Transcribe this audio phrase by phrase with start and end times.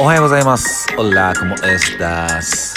[0.00, 0.86] おはようございます。
[0.96, 2.76] オラコモエスタス。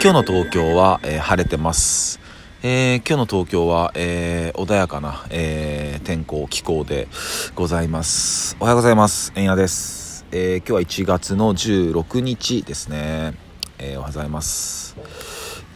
[0.00, 2.20] 今日の東京は、えー、晴れてます。
[2.62, 7.08] えー、今日の東京は、えー、穏やかな、え天候、気候で
[7.56, 8.56] ございます。
[8.60, 9.32] おはようございます。
[9.34, 10.24] えんやです。
[10.30, 13.34] え今日は1月の16日ですね。
[13.80, 14.96] えおはようございます。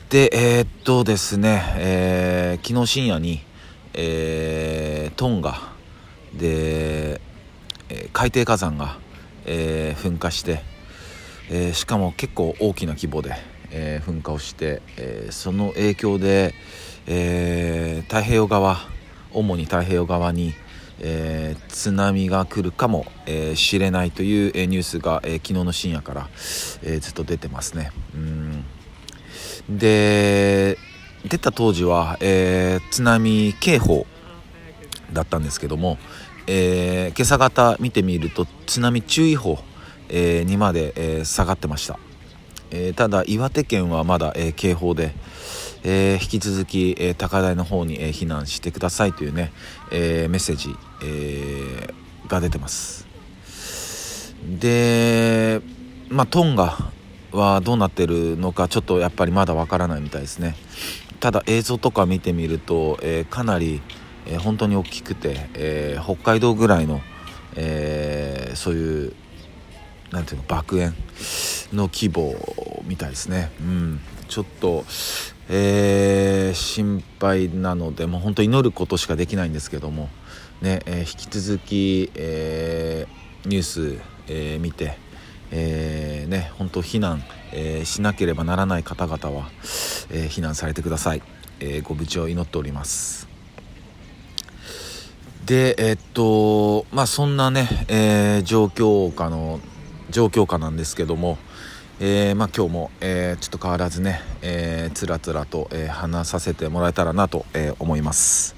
[0.09, 3.43] で、えっとですね、え昨日深夜に、
[3.93, 5.73] えトンガ
[6.33, 7.21] で、
[7.89, 8.99] え海底火山が、
[9.47, 10.76] え噴火して、
[11.49, 13.35] えー、しかも結構大きな規模で、
[13.71, 16.55] えー、噴火をして、えー、その影響で、
[17.09, 18.79] え太平洋側
[19.33, 20.55] 主に太平洋側に、
[20.99, 26.29] え津波が来るかもし、えー、れないという、えニュースが、え昨日の深夜から、
[26.83, 27.93] えずっと出てますね。
[28.15, 28.65] うん
[29.69, 30.79] で
[31.29, 34.07] 出た当時は、え津波警報
[35.13, 35.99] だったんですけども、
[36.49, 39.61] え今朝方見てみると津波注意報
[40.09, 41.99] えー、にまで、えー、下がってました、
[42.71, 45.15] えー、ただ岩手県はまだ、え警報で、
[45.85, 49.53] え引き続き、え高台の方に、え避難してくださいというね、
[49.93, 51.95] えメッセージ、え
[52.29, 53.07] が出てます。
[54.61, 55.61] で
[56.09, 56.93] まあトンガ
[57.33, 60.57] はどうなってるのかちょっとやっぱりまだわからないみたいですね。
[61.21, 63.81] ただ映像とか見てみると、えかなり、
[64.27, 67.01] え本当に大きくて、え北海道ぐらいの、
[67.57, 69.13] えそういう
[70.17, 70.93] なんていうの爆炎
[71.75, 72.35] の規模
[72.87, 73.51] みたいですね。
[73.61, 74.87] うん、ちょっと、
[75.51, 80.09] えー、心配なのでもう本当祈ることしかできないんですけども、
[80.63, 84.97] ねえー、引き続き、えー、ニュース、え見て、
[85.51, 89.51] えね、本当避難、えしなければならない方々は、
[90.11, 91.23] え避難されてください、
[91.61, 93.29] えご無事を祈っております。
[95.45, 99.61] でえっとまあそんなね、え状況下の
[100.11, 101.39] 状況下なんですけども、
[101.99, 108.55] えー、まあ、今日も、えー、ちょっと変わらずね、えー、つらつらと、え話させてもらえたらなと、え思います、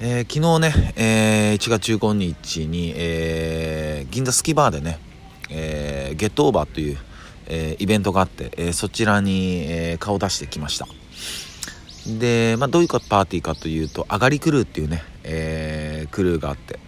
[0.00, 4.98] え昨日ね、え1月15日に、え銀座スキバーでね、
[5.48, 6.98] えゲットオーバーという、
[7.46, 10.88] えイベントがあって、えそちらに、え顔出してきました。
[12.18, 16.80] で、まあ、どういうパーティーかというと、上がりクルーっていうね、えクルーがあって、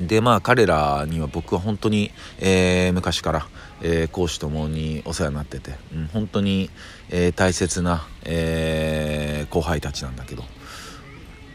[0.00, 3.46] でまあ彼らには僕は本当に、えー、昔から、
[3.80, 6.70] えー、講師ともにお世話になってて、うん、本当に、
[7.08, 10.44] えー、大切な、え後輩たちなんだけど。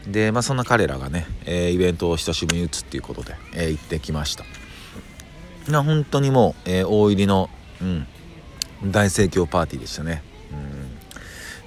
[0.06, 4.44] でまあそんな彼らがね、えイベントを久しぶりに打つっていうことで、え行ってきました。
[5.70, 7.48] な本当にもう、え大入りの、
[7.80, 8.06] うん、
[8.90, 10.24] 大盛況パーティーでしたね、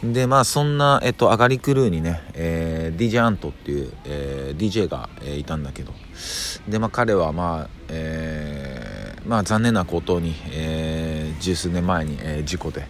[0.04, 5.94] うん、でまあそんな、えっと、上がりクルーにね、え DJ アントっていう、え DJ が、えいたんだけど。
[6.68, 12.88] で、まあ、彼は、まあえーまあ、残念なことに、えー、十数年前に、えー、事故で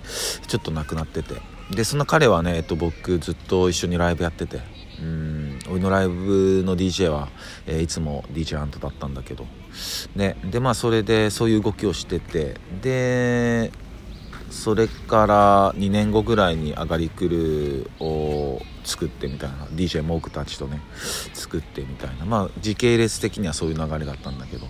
[0.48, 1.36] ちょっと亡くなってて。
[1.72, 4.60] でそんな彼はね、えっと、僕ずっと一緒にライブやってて。
[4.98, 7.28] うん俺のライブの DJ は、
[7.66, 9.46] えー、いつも DJ アントだったんだけど、
[10.16, 12.56] ね、でまあそれでそういう動きをしてて。
[12.82, 13.72] で
[14.56, 20.82] それから2年後ぐらいに上がりくるを作ってみたいな DJ モークたちとね
[21.34, 22.26] 作ってみたいな。
[22.26, 24.66] まあ時系列的にはそういう流れだったんだけど。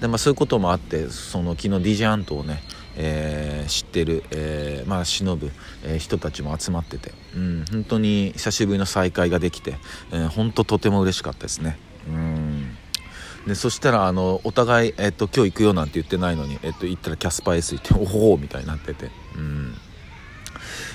[0.00, 1.68] で、まあ、そういうこともあってその昨日
[2.02, 2.62] DJ アントをね
[3.00, 5.52] えー、知ってる、えー、まあ忍ぶ、
[5.84, 9.76] え、人たちも集まってて、うん、本当に久しぶりの再会ができて、
[10.10, 11.78] えー、本当とても嬉しかったですね。
[12.08, 12.37] うん。
[13.48, 19.74] でそしたらあのお互い、えっと、今日行くよなんて言ってないのに、えっと、行ったらキャスパー S 行っておおみたいになってて、うん、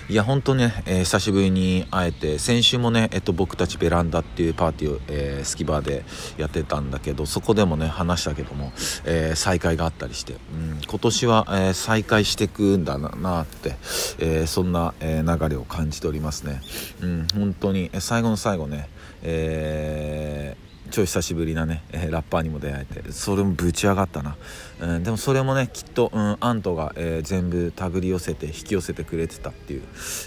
[0.08, 6.06] いや本当ね、えー、久しぶりに会えて先週もね、えっと、僕たちベランダっていうパーティーを、えー、スキバーで
[6.38, 8.72] やってたんだけどそこでもね話したけども、
[9.06, 13.78] えー、再会があったりして、うん、今年は、えー、再会していくんだなって、
[14.20, 16.62] え、そんな、え、流れを感じておりますね、
[17.02, 18.90] うん、本当に最後の最後ね、
[19.24, 24.36] えー超久しぶりなね、えー、ラッパーにも出会えてそれもぶち上がったな、
[24.80, 29.84] うん、でもそれもねきっと、うん、アントが、えー、全部手繰り寄せて引き寄せてくれてたっていう、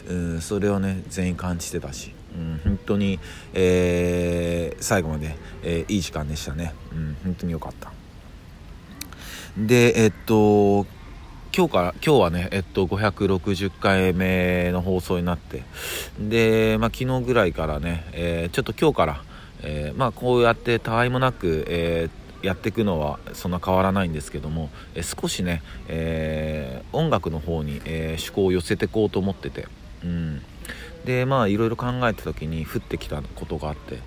[0.08, 3.18] うん、それをね全員感じてたし、うん、本当に、
[3.54, 7.92] えー、最後まで、えいい時間でしたね、うん、本当に良かった。
[9.56, 10.86] でえっと
[11.56, 15.62] 今日から今日はね、えっと、560回目の放送になって。
[16.20, 19.24] で、まあ、昨日ぐらいからね、えー、ちょっと今日から
[19.62, 29.66] えー、まあ、こうやってたわいもなく、えー、やっていくのはそんな変わらないんですけども、えー、少しね、え音楽の方に、え趣向を寄せていこうと思ってて、
[30.04, 30.42] うん、
[31.04, 33.98] でまあいろいろ考えた時に降ってきたことがあって、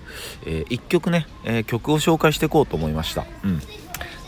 [0.46, 3.60] え1曲ね、え曲を紹介していこうと思いました、うん、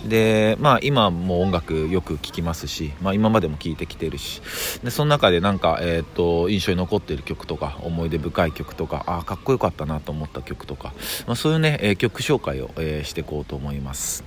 [0.08, 4.42] でまあ今も音楽よく聴きますし、まあ、今までも聴いてきてるし。
[4.82, 10.92] でその中でなんか、えーと、印象に残っている曲とか思い出深い曲とかあかっこよかったなと思った曲とか、
[11.26, 14.24] まあ、そういうね、えー、曲紹介を、えー、していこうと思います。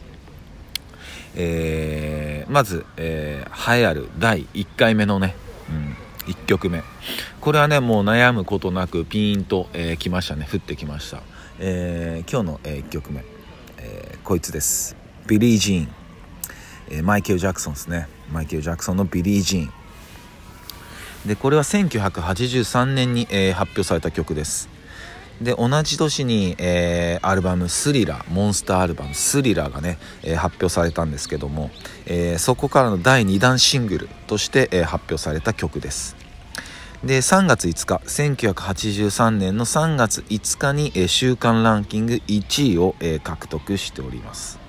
[1.35, 5.35] えー、まず、えー、栄えある第1回目のね、
[5.69, 5.95] うん、
[6.31, 6.81] 1曲目。
[7.41, 10.47] これはねもう悩むことなくピーンと、えー、来ましたね。
[10.51, 11.21] 降ってきました、
[11.59, 13.23] えー、今日の、えー、1曲目、
[13.77, 15.04] えー、こいつです。
[15.27, 15.87] ビリー・ジーン、
[16.89, 18.07] えー、マイケル・ジャクソンですね。
[18.31, 19.73] マイケル・ジャクソンのビリー・ジーン。
[21.27, 24.69] でこれは1983年に、えー、発表された曲です。
[25.41, 31.71] で同じ年に、えー、アルバム「スリラー」モンスターアルバム「スリラー」がね、えー、発表されたんですけども、
[32.05, 36.15] えー、そこからの第2弾シングルとして、え発表された曲です。
[37.03, 44.64] で3月5日1983年の3月5日に、え週間ランキング1位を、え獲得しております。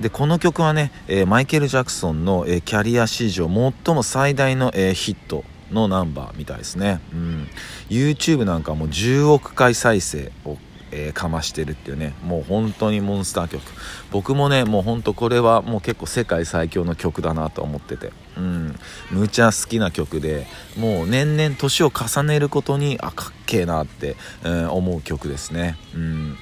[0.00, 3.48] でこの曲はね、えマイケル・ジャクソンの、えキャリア史上
[3.84, 7.48] 最も最大の、えヒットのナンバーみたいですね、うん、
[7.88, 10.58] YouTube なんかも10億回再生を、
[10.92, 12.14] えー、かましてるっていうね。
[12.22, 13.62] もう本当にモンスター曲。
[14.10, 18.12] 僕もねもう本当これはもう結構世界最強の曲だなと思ってて。
[18.36, 18.78] うん。
[19.10, 20.46] むちゃ好きな曲で
[20.76, 25.76] もう年々年を重ねるごとにあかっけえなって、えー、思う曲ですね。
[25.94, 26.38] うん。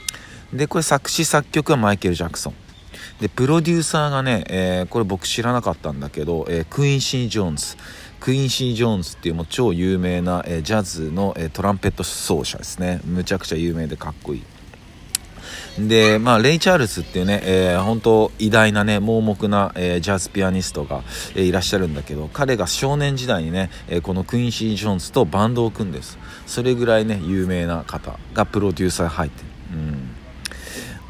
[0.53, 2.64] でこれ作詞作曲はマイケル・ジャクソン。
[3.21, 7.77] でプロデューサーがね、えー、これ僕知らなかったんだけど、えー、クインシー・ジョーンズ
[8.21, 14.43] クインシー・ジョーンズっていうもう超有名な、えー、ジャズの、え、トランペット奏者ですねむちゃくちゃ有名でかっこいい
[15.79, 21.03] で、まあ、レイ・チャールズっていうね、えー、本当偉大なね、盲目な、えー、ジャズピアニストが、
[21.35, 26.19] えー、いらっしゃるんだけど、彼が少年時代にね、えー、このクインシー・ジョーンズとバンドを組んです。
[26.47, 29.54] それぐらいね、有名な方がプロデューサー入ってる。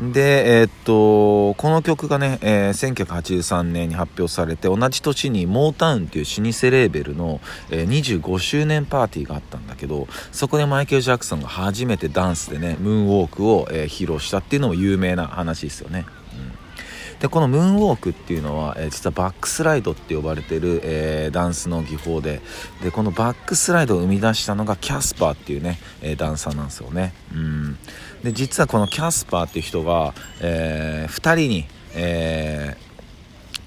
[0.00, 16.06] で、えー、っと、この曲がね、えー、1983年に発表されて、同じ年にモータウンっていう老舗レーベルの、えー、25周年パーティーがあったんだけど、そこでマイケル・ジャクソンが初めてダンスでね、ムーンウォークを、えー、披露したっていうのも有名な話ですよね。
[17.25, 22.43] でこのムーンウォークっていうのは、えー、実はバックスライドって呼ばれてる、えー、ダンスの技法で
[22.82, 27.15] でこのバックスライドを生み出したのがキャスパーっていうね、えー、ダンサーなんですよね。
[27.32, 27.79] うん。
[28.23, 30.12] で実はこのキャスパーっていう人が、
[30.43, 32.76] えー、2人に、え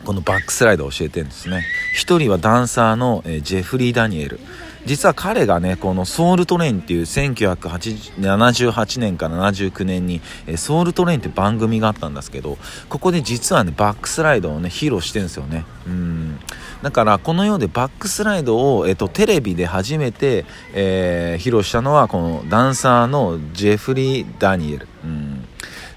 [0.04, 1.64] ー、このバックスライドを教えてるんですね。
[1.96, 4.40] 1人はダンサーの、えー、ジェフリー・ダニエル。
[4.88, 10.22] 実は彼がね、このソウルトレインっていう1978年から79年に、
[10.56, 12.58] ソウルトレインって番組があったんですけど、
[12.90, 15.66] ここで実はね、バックスライドをね、披露してるんですよね。
[15.86, 16.40] うん。
[16.82, 25.48] だからこのようでバックスライドを、えっと、テレビで初めて、えー、披露したのはこのダンサーのジェフリー・ダニエル、うん、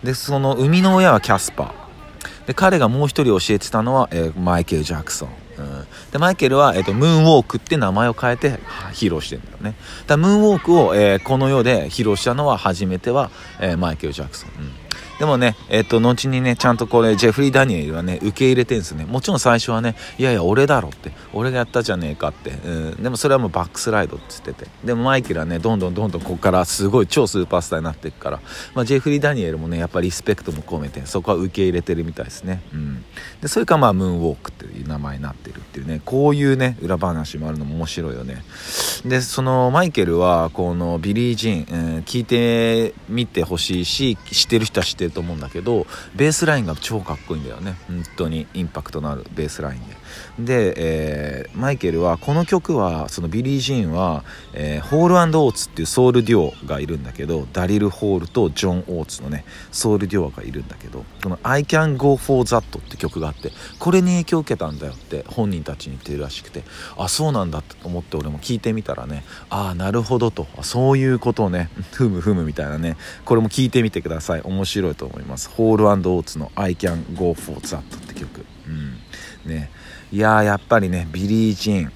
[0.03, 5.29] でその生みの親はキャスパーで彼がもう一人教えてたのは、えー、マイケル・ジャクソン、
[5.65, 8.59] うん、でマイケルは、えーと、ムーンウォークって名前を変えて
[8.93, 9.75] 披露してるんだよね。
[10.07, 13.31] だムーンウォークを、えー、この世で披露したのは初めては、
[13.61, 14.73] えー、マイケル・ジャクソン、うん。
[15.21, 19.05] でもね、えっと、後にね、ちゃんとこれ、ジェフリー・ダニエルはね、受け入れてるんですね。
[19.05, 24.71] もちろん最初はね、いやいや、俺だろって、俺がやったじゃねえかって、うん、でもそれはもうバックスライドって言ってて。
[24.83, 28.41] でもマイケルはね、どんどんどんどんここからすごい超スーパースターになっていくから、
[28.75, 32.63] まあ、ジェフリー・ダニエルもね、やっぱリスペクトも込めて、そこは受け入れてるみたいですね。
[32.73, 33.05] うん。
[33.43, 38.43] で、それかまあ、ムーンウォークっていう名前になってるっていうね、こういうね、裏話もあるのも面白いよね。
[39.05, 47.77] で、そのマイケルは、このビリー・ジーン、うん、聞いてみてほしいし、知ってる人は知ってると思うんだけど、ベースラインが超かっこいいんだよね。
[47.89, 50.00] 本当にインパクトのあるベースラインで。
[50.39, 66.63] で、えー、マイケルはこの曲はそのビリー・ジーンは、えー、ホールオーツっていうソウルデュオがいるんだけどダリル・ホールとジョン・オーツのねソウルデュオがいるんだけどこの「I Can Go For That」って曲があってこれに影響を受けたんだよって本人たちに言ってるらしくて
[66.97, 74.41] あそうなんだって思って俺も聞いてみたらねああなるほどとそういうことをねふむふむみたいなねこれも聞いてみてください。
[74.43, 75.49] 面白いと思います。
[75.49, 78.45] ホールオーツの「I Can Go For That」って曲。
[78.67, 78.99] うん。
[79.45, 79.71] ね。
[80.13, 81.93] いややっぱりねビリー・ジーン。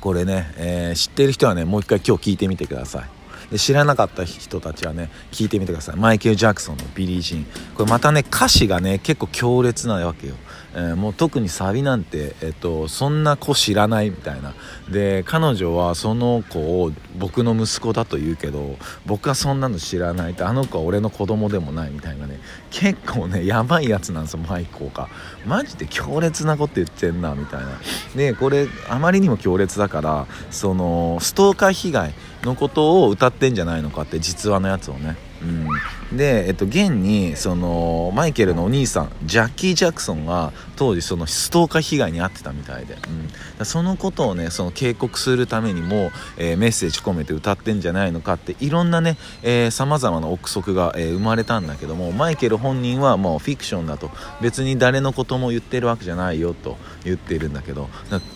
[0.00, 3.04] これね、えー、知ってる人はねもう一回今日聞いてみてください。
[3.50, 5.96] で知らなかった人たちはね聞いてみてください。
[5.96, 7.46] マイケル・ジャクソンのビリー・ジーン。
[7.74, 10.34] これまたね歌詞がね結構強烈なわけよ。
[10.74, 14.54] えー、もう特にサビなんて、えっと、そんな子知らないみたいな。
[14.90, 18.76] で彼女はその子を僕の息子だと言うけど
[19.06, 22.40] 僕はそんなの知らないってあの子は俺の子供でもないみたいなね。
[22.70, 25.08] 結構ねやばいやつなんですよマイコが
[25.46, 27.68] マジで強烈なこと言ってんなみたいな。
[28.16, 35.16] でこれあまりにも強烈だからそのストーカー被害のことを歌ってんじゃないのかって実話のやつをね。
[35.42, 35.68] うん。
[36.16, 42.96] で、えっと、現にそのマイケルのお兄さんジャッキー・ジャクソンが当時そのストーカー被害に遭ってたみたいで、
[43.58, 49.16] うん、そのことをねその警告するためにも、えー、メッセージ込めて歌ってんじゃないのかっていろんなね
[49.70, 54.10] さまざまな憶測が、えー、生まれたんだけどもマイケル本人はもうフィクションだと。
[54.40, 57.88] 別に誰のことも言ってるわけじゃないよと言っているんだけど。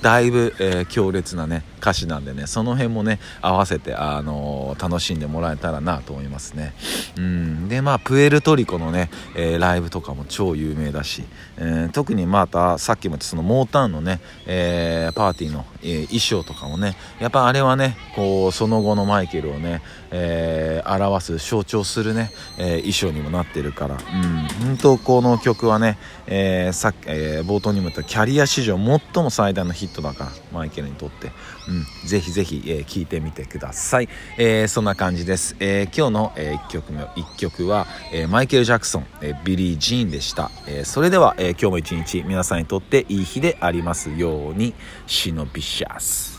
[0.03, 6.75] だいぶ、えー、強烈なね歌詞なんでねその辺もね合わせて、あのー、楽しんでもらえたらなと思いますね。
[7.17, 7.68] うん。
[7.69, 11.25] でまあプエルトリコのね、えー、ライブとかも超有名だし、
[11.59, 24.67] えー、特にまたさっきも言ったそのモーターンのね、えパーティーの、え衣装とかもねやっぱあれはねこうその後のマイケルをね、え表す象徴するね、え衣装にもなってるからうん。
[24.67, 31.31] 本当この曲はね、えさっき、え冒頭にも言ったキャリア史上最も最大のヒットだからマイケルにとって。
[31.69, 34.09] うん、ぜひぜひ、えー、いてみてください、
[34.39, 44.75] えー、そんな感じです、えー、今日の、えー、1曲目1曲は、えー、マイケル・ジャクソン、えー、ビリー・ジーンでした、えー、それでは、えー、今日も一日皆さんにとっていい日でありますように
[45.07, 46.38] シノビシャス